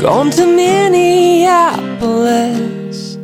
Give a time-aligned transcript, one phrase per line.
[0.00, 3.16] Gone to Minneapolis.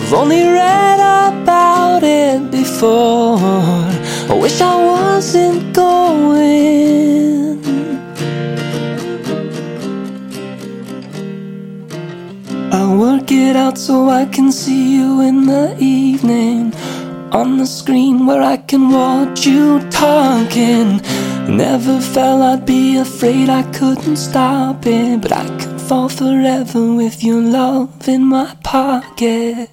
[0.00, 3.38] I've only read about it before.
[3.38, 7.62] I wish I wasn't going.
[12.70, 16.74] I'll work it out so I can see you in the evening.
[17.32, 21.00] On the screen where I can watch you talking.
[21.48, 25.22] Never felt I'd be afraid I couldn't stop it.
[25.22, 25.48] But I
[25.88, 29.68] fall forever with your love in my pocket.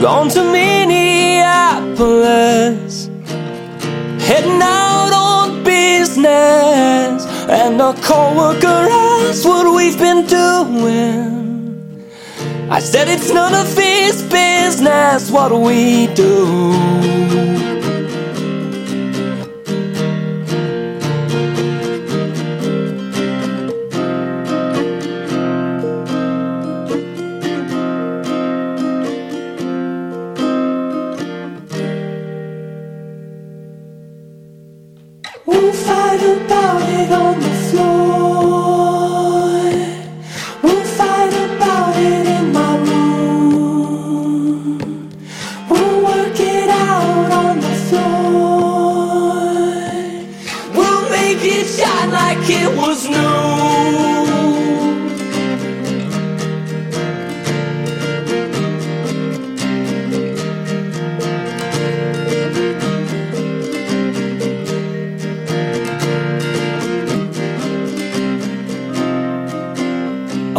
[0.00, 1.66] Gone to Minneapolis,
[4.26, 6.51] heading out on business,
[7.52, 12.08] and a coworker asked what we've been doing.
[12.70, 17.61] I said it's none of his business what we do.
[35.44, 39.50] We'll fight about it on the floor.
[40.62, 44.78] We'll fight about it in my room.
[45.68, 49.44] We'll work it out on the floor.
[50.76, 54.21] We'll make it shine like it was new.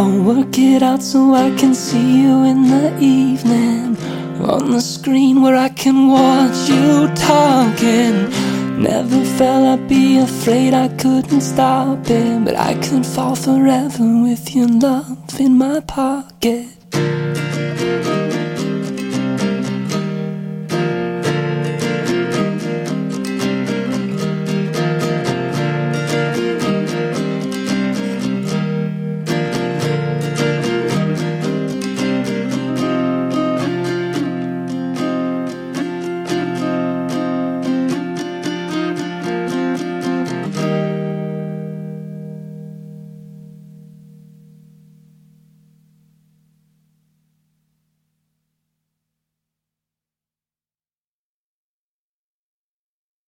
[0.04, 3.96] I'll work it out so I can see you in the evening.
[4.44, 8.28] On the screen where I can watch you talking.
[8.82, 12.44] Never felt I'd be afraid I couldn't stop it.
[12.44, 16.66] But I could fall forever with your love in my pocket.